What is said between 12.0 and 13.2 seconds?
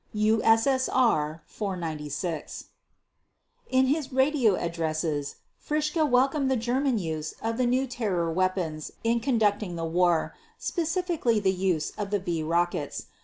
the "V" rockets.